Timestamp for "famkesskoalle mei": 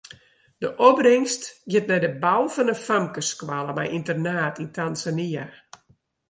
2.87-3.89